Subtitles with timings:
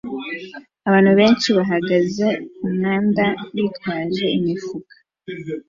[0.87, 4.95] Abantu benshi bahagaze kumwanda bitwaje imifuka